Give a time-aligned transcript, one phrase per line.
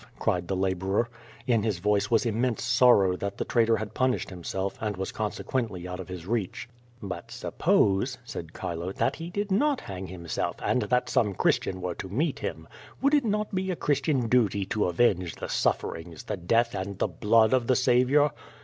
[0.17, 1.07] cried the laborer.
[1.45, 5.11] In his voice was immense sorrow that the traitor had pun ished himself, and was
[5.11, 6.67] consequently out of his reach.
[7.03, 11.93] '^ut suppose," said Chilo, "that he did not hang himself, and that some Christian were
[11.93, 12.67] to meet him.
[12.99, 17.05] Would it not be a Christian duty to avenge the sufferings, the death and the
[17.07, 18.31] blood of the Saviour?"